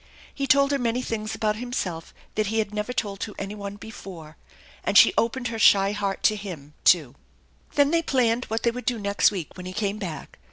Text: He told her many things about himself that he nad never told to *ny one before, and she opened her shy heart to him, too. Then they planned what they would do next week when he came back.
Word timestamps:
He 0.33 0.47
told 0.47 0.71
her 0.71 0.79
many 0.79 1.03
things 1.03 1.35
about 1.35 1.57
himself 1.57 2.11
that 2.33 2.47
he 2.47 2.57
nad 2.57 2.73
never 2.73 2.91
told 2.91 3.19
to 3.19 3.35
*ny 3.37 3.53
one 3.53 3.75
before, 3.75 4.35
and 4.83 4.97
she 4.97 5.13
opened 5.15 5.49
her 5.49 5.59
shy 5.59 5.91
heart 5.91 6.23
to 6.23 6.35
him, 6.35 6.73
too. 6.83 7.13
Then 7.75 7.91
they 7.91 8.01
planned 8.01 8.45
what 8.45 8.63
they 8.63 8.71
would 8.71 8.85
do 8.85 8.97
next 8.97 9.29
week 9.29 9.55
when 9.55 9.67
he 9.67 9.73
came 9.73 9.99
back. 9.99 10.39